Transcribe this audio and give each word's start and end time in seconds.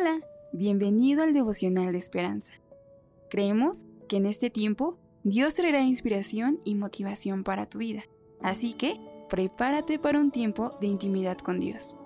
Hola, 0.00 0.20
bienvenido 0.52 1.22
al 1.22 1.34
devocional 1.34 1.92
de 1.92 1.98
esperanza. 1.98 2.52
Creemos 3.28 3.84
que 4.08 4.16
en 4.16 4.24
este 4.24 4.48
tiempo 4.48 4.96
Dios 5.24 5.52
traerá 5.54 5.82
inspiración 5.82 6.58
y 6.64 6.74
motivación 6.74 7.44
para 7.44 7.68
tu 7.68 7.78
vida, 7.78 8.04
así 8.40 8.72
que 8.72 8.98
prepárate 9.28 9.98
para 9.98 10.18
un 10.18 10.30
tiempo 10.30 10.70
de 10.80 10.86
intimidad 10.86 11.36
con 11.36 11.60
Dios. 11.60 11.98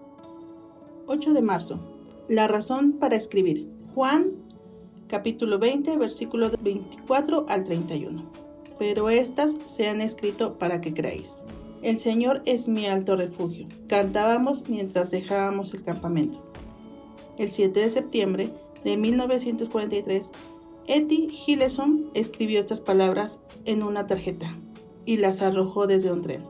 8 1.07 1.35
de 1.35 1.43
marzo. 1.43 1.79
La 2.29 2.49
razón 2.49 2.95
para 2.95 3.15
escribir. 3.15 3.69
Juan 3.95 4.33
capítulo 5.07 5.61
20, 5.61 5.97
versículo 5.97 6.51
24 6.51 7.47
al 7.49 7.63
31. 7.63 8.25
Pero 8.77 9.09
estas 9.09 9.59
se 9.67 9.89
han 9.89 10.01
escrito 10.01 10.59
para 10.59 10.81
que 10.81 10.95
creáis. 10.95 11.45
El 11.81 12.01
Señor 12.01 12.43
es 12.45 12.67
mi 12.67 12.87
alto 12.87 13.15
refugio. 13.15 13.69
Cantábamos 13.87 14.69
mientras 14.69 15.13
dejábamos 15.13 15.75
el 15.75 15.85
campamento. 15.85 16.55
El 17.37 17.49
7 17.49 17.81
de 17.81 17.91
septiembre 17.91 18.51
de 18.85 18.97
1943, 18.97 20.31
Etty 20.87 21.31
Hilleson 21.47 22.11
escribió 22.15 22.61
estas 22.61 22.81
palabras 22.81 23.43
en 23.65 23.83
una 23.83 24.07
tarjeta 24.07 24.57
y 25.05 25.17
las 25.17 25.43
arrojó 25.43 25.89
desde 25.89 26.13
un 26.13 26.23
tren. 26.23 26.43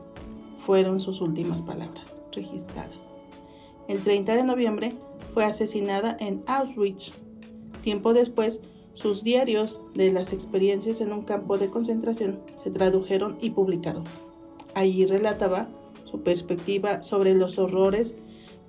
Fueron 0.59 1.01
sus 1.01 1.21
últimas 1.21 1.63
palabras 1.63 2.21
registradas. 2.31 3.15
El 3.87 4.01
30 4.01 4.35
de 4.35 4.43
noviembre 4.43 4.93
fue 5.33 5.43
asesinada 5.43 6.15
en 6.19 6.43
Auschwitz. 6.45 7.13
Tiempo 7.81 8.13
después, 8.13 8.61
sus 8.93 9.23
diarios 9.23 9.81
de 9.95 10.11
las 10.11 10.33
experiencias 10.33 11.01
en 11.01 11.11
un 11.11 11.23
campo 11.23 11.57
de 11.57 11.69
concentración 11.69 12.41
se 12.55 12.69
tradujeron 12.69 13.37
y 13.41 13.49
publicaron. 13.51 14.03
Allí 14.75 15.05
relataba 15.07 15.67
su 16.03 16.21
perspectiva 16.21 17.01
sobre 17.01 17.33
los 17.33 17.57
horrores 17.57 18.17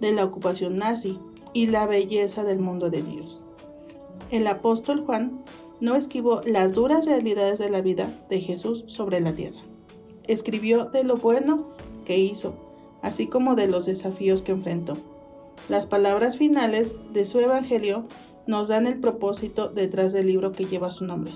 de 0.00 0.12
la 0.12 0.24
ocupación 0.24 0.78
nazi 0.78 1.18
y 1.56 1.64
la 1.64 1.86
belleza 1.86 2.44
del 2.44 2.58
mundo 2.58 2.90
de 2.90 3.02
Dios. 3.02 3.42
El 4.30 4.46
apóstol 4.46 5.06
Juan 5.06 5.42
no 5.80 5.96
esquivó 5.96 6.42
las 6.44 6.74
duras 6.74 7.06
realidades 7.06 7.58
de 7.58 7.70
la 7.70 7.80
vida 7.80 8.26
de 8.28 8.42
Jesús 8.42 8.84
sobre 8.88 9.20
la 9.20 9.34
tierra. 9.34 9.62
Escribió 10.24 10.84
de 10.84 11.02
lo 11.02 11.16
bueno 11.16 11.68
que 12.04 12.18
hizo, 12.18 12.52
así 13.00 13.26
como 13.26 13.54
de 13.54 13.68
los 13.68 13.86
desafíos 13.86 14.42
que 14.42 14.52
enfrentó. 14.52 14.98
Las 15.70 15.86
palabras 15.86 16.36
finales 16.36 16.98
de 17.14 17.24
su 17.24 17.40
Evangelio 17.40 18.04
nos 18.46 18.68
dan 18.68 18.86
el 18.86 19.00
propósito 19.00 19.70
detrás 19.70 20.12
del 20.12 20.26
libro 20.26 20.52
que 20.52 20.66
lleva 20.66 20.90
su 20.90 21.06
nombre. 21.06 21.32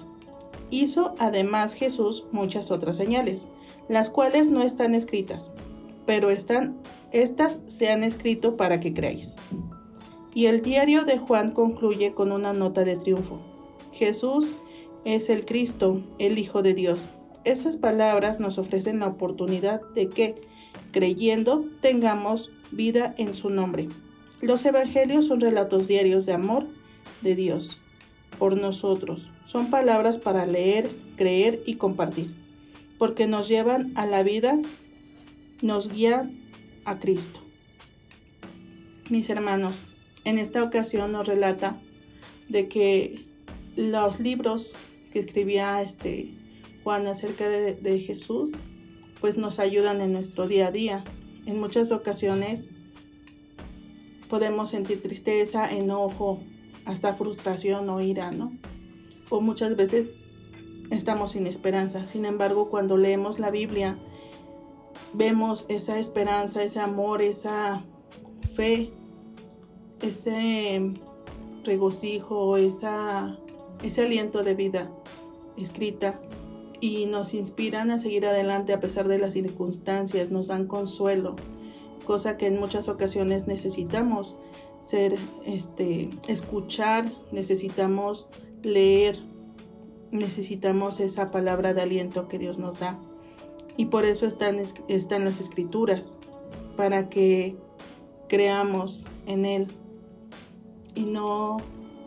Hizo 0.69 1.15
además 1.19 1.73
Jesús 1.73 2.27
muchas 2.31 2.71
otras 2.71 2.99
señales, 2.99 3.49
las 3.89 4.11
cuales 4.11 4.51
no 4.51 4.61
están 4.61 4.95
escritas, 4.95 5.55
pero 6.05 6.29
están, 6.29 6.77
estas 7.11 7.61
se 7.69 7.91
han 7.91 8.05
escrito 8.05 8.59
para 8.59 8.81
que 8.81 8.93
creáis. 8.93 9.39
Y 10.35 10.47
el 10.47 10.63
diario 10.63 11.05
de 11.05 11.19
Juan 11.19 11.51
concluye 11.51 12.15
con 12.15 12.33
una 12.33 12.53
nota 12.53 12.85
de 12.85 12.97
triunfo. 12.97 13.41
Jesús 13.93 14.55
es 15.05 15.31
el 15.31 15.45
Cristo, 15.45 16.03
el 16.19 16.39
Hijo 16.39 16.63
de 16.63 16.75
Dios. 16.75 17.03
Esas 17.45 17.77
palabras 17.77 18.39
nos 18.39 18.59
ofrecen 18.59 19.01
la 19.01 19.09
oportunidad 19.09 19.81
de 19.95 20.09
que, 20.09 20.37
creyendo, 20.93 21.65
tengamos 21.81 22.51
vida 22.71 23.15
en 23.19 23.35
su 23.35 23.51
nombre. 23.51 23.89
Los 24.41 24.65
evangelios 24.65 25.27
son 25.27 25.41
relatos 25.41 25.89
diarios 25.89 26.27
de 26.27 26.35
amor 26.35 26.67
de 27.23 27.35
Dios 27.35 27.81
por 28.39 28.57
nosotros. 28.57 29.29
Son 29.45 29.71
palabras 29.71 30.19
para 30.19 30.47
leer, 30.47 30.91
creer 31.17 31.63
y 31.67 31.75
compartir, 31.75 32.31
porque 32.99 33.27
nos 33.27 33.49
llevan 33.49 33.93
a 33.97 34.07
la 34.07 34.23
vida, 34.23 34.59
nos 35.61 35.93
guían 35.93 36.41
a 36.85 36.99
Cristo. 36.99 37.41
Mis 39.11 39.29
hermanos, 39.29 39.83
en 40.25 40.39
esta 40.39 40.63
ocasión 40.63 41.13
nos 41.13 41.27
relata 41.27 41.79
de 42.49 42.69
que 42.69 43.25
los 43.77 44.21
libros 44.21 44.75
que 45.13 45.21
escribía 45.21 45.83
este 45.83 46.35
Juan 46.85 47.07
acerca 47.07 47.49
de, 47.49 47.75
de 47.75 48.01
Jesús, 48.01 48.53
pues 49.21 49.39
nos 49.39 49.59
ayudan 49.59 50.01
en 50.01 50.13
nuestro 50.13 50.47
día 50.47 50.69
a 50.69 50.71
día. 50.73 51.05
En 51.47 51.61
muchas 51.61 51.93
ocasiones 51.93 52.67
podemos 54.29 54.71
sentir 54.71 55.03
tristeza, 55.03 55.71
enojo, 55.71 56.41
hasta 56.85 57.13
frustración 57.13 57.89
o 57.91 58.01
ira, 58.01 58.31
¿no? 58.31 58.53
O 59.29 59.41
muchas 59.41 59.77
veces 59.77 60.13
estamos 60.91 61.33
sin 61.33 61.47
esperanza. 61.47 62.07
Sin 62.07 62.25
embargo, 62.25 62.71
cuando 62.71 62.97
leemos 62.97 63.39
la 63.39 63.51
Biblia, 63.51 63.99
vemos 65.13 65.67
esa 65.69 65.99
esperanza, 65.99 66.63
ese 66.63 66.81
amor, 66.81 67.23
esa 67.23 67.85
fe 68.55 68.93
ese 70.01 70.93
regocijo, 71.65 72.57
esa, 72.57 73.39
ese 73.83 74.03
aliento 74.03 74.43
de 74.43 74.55
vida 74.55 74.91
escrita 75.57 76.21
y 76.81 77.07
nos 77.07 77.35
inspiran 77.35 77.91
a 77.91 77.99
seguir 77.99 78.27
adelante 78.27 78.73
a 78.73 78.81
pesar 78.81 79.09
de 79.09 79.19
las 79.19 79.35
circunstancias, 79.35 80.31
nos 80.31 80.49
dan 80.49 80.67
consuelo, 80.67 81.37
cosa 82.07 82.37
que 82.37 82.47
en 82.47 82.59
muchas 82.59 82.89
ocasiones 82.89 83.47
necesitamos 83.47 84.37
ser, 84.81 85.19
este, 85.45 86.11
escuchar, 86.27 87.13
necesitamos 87.33 88.29
leer, 88.63 89.19
necesitamos 90.11 91.01
esa 91.01 91.31
palabra 91.31 91.75
de 91.75 91.83
aliento 91.83 92.29
que 92.29 92.39
Dios 92.39 92.59
nos 92.59 92.79
da. 92.79 92.99
Y 93.77 93.87
por 93.87 94.05
eso 94.05 94.27
están, 94.27 94.59
están 94.89 95.25
las 95.25 95.39
escrituras, 95.39 96.19
para 96.77 97.11
que 97.11 97.57
creamos 98.29 99.05
en 99.27 99.45
Él, 99.45 99.69
y 100.95 101.05
no 101.05 101.59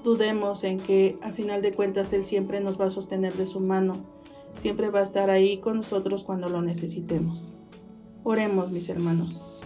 dudemos 0.04 0.64
en 0.64 0.80
que 0.80 1.18
a 1.22 1.32
final 1.32 1.62
de 1.62 1.74
cuentas 1.74 2.14
Él 2.14 2.24
siempre 2.24 2.60
nos 2.60 2.80
va 2.80 2.86
a 2.86 2.90
sostener 2.90 3.36
de 3.36 3.46
su 3.46 3.60
mano, 3.60 4.06
siempre 4.56 4.90
va 4.90 5.00
a 5.00 5.04
estar 5.04 5.30
ahí 5.30 5.58
con 5.58 5.78
nosotros 5.78 6.24
cuando 6.24 6.50
lo 6.50 6.62
necesitemos. 6.62 7.54
Oremos, 8.24 8.72
mis 8.72 8.90
hermanos. 8.90 9.62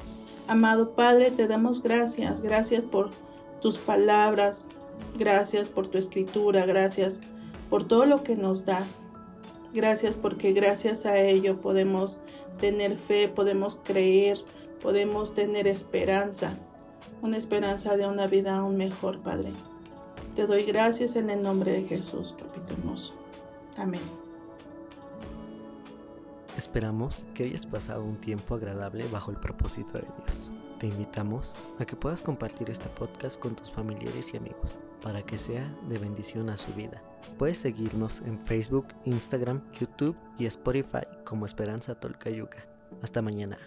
Amado 0.48 0.96
Padre, 0.96 1.32
te 1.32 1.48
damos 1.48 1.84
gracias, 1.84 2.42
gracias 2.42 2.86
por 2.86 3.12
tus 3.62 3.78
palabras, 3.78 4.70
gracias 5.18 5.70
por 5.70 5.88
tu 5.88 5.98
escritura, 5.98 6.66
gracias 6.66 7.20
por 7.70 7.88
todo 7.88 8.06
lo 8.06 8.24
que 8.24 8.36
nos 8.36 8.66
das. 8.66 9.10
Gracias 9.74 10.16
porque 10.16 10.54
gracias 10.54 11.06
a 11.06 11.20
ello 11.20 11.60
podemos 11.60 12.20
tener 12.58 12.98
fe, 12.98 13.28
podemos 13.28 13.80
creer, 13.84 14.40
podemos 14.82 15.34
tener 15.34 15.68
esperanza 15.68 16.58
una 17.22 17.38
esperanza 17.38 17.98
de 17.98 18.08
una 18.08 18.28
vida 18.28 18.58
aún 18.58 18.78
mejor, 18.78 19.20
Padre. 19.20 19.54
Te 20.36 20.46
doy 20.46 20.64
gracias 20.64 21.16
en 21.16 21.30
el 21.30 21.42
nombre 21.42 21.72
de 21.72 21.84
Jesús, 21.84 22.34
papito 22.38 22.74
hermoso. 22.74 23.14
Amén. 23.76 24.02
Esperamos 26.58 27.26
que 27.34 27.44
hayas 27.44 27.66
pasado 27.68 28.04
un 28.04 28.18
tiempo 28.18 28.56
agradable 28.56 29.08
bajo 29.08 29.32
el 29.32 29.38
propósito 29.38 29.94
de 29.94 30.06
Dios. 30.18 30.52
Te 30.80 30.88
invitamos 30.88 31.56
a 31.80 31.86
que 31.86 31.96
puedas 31.96 32.22
compartir 32.22 32.70
este 32.70 32.90
podcast 32.90 33.40
con 33.40 33.56
tus 33.56 33.72
familiares 33.72 34.34
y 34.34 34.38
amigos 34.38 34.78
para 35.02 35.24
que 35.24 35.38
sea 35.38 35.72
de 35.88 35.98
bendición 35.98 36.50
a 36.50 36.58
su 36.58 36.74
vida. 36.74 37.02
Puedes 37.38 37.60
seguirnos 37.60 38.22
en 38.22 38.40
Facebook, 38.40 38.88
Instagram, 39.06 39.62
YouTube 39.80 40.16
y 40.38 40.46
Spotify 40.46 41.06
como 41.26 41.46
Esperanza 41.46 42.00
Tolcayuca. 42.00 42.68
Hasta 43.02 43.22
mañana. 43.22 43.58